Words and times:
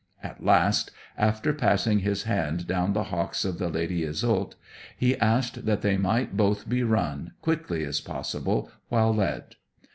At 0.23 0.43
last, 0.43 0.89
after 1.15 1.53
passing 1.53 1.99
his 1.99 2.23
hand 2.23 2.65
down 2.65 2.93
the 2.93 3.03
hocks 3.13 3.45
of 3.45 3.59
the 3.59 3.69
Lady 3.69 4.01
Iseult, 4.03 4.55
he 4.97 5.15
asked 5.17 5.67
that 5.67 5.83
they 5.83 5.95
might 5.95 6.35
both 6.35 6.67
be 6.67 6.81
run, 6.81 7.33
quickly 7.43 7.83
as 7.83 8.01
possible, 8.01 8.71
while 8.89 9.13
led. 9.13 9.57